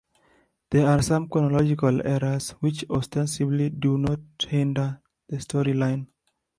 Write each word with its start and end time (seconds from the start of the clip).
There 0.71 0.87
are 0.87 1.03
some 1.03 1.29
chronological 1.29 2.01
errors, 2.07 2.55
which 2.59 2.83
ostensibly 2.89 3.69
do 3.69 3.99
not 3.99 4.19
hinder 4.49 4.99
the 5.29 5.37
storyline. 5.37 6.07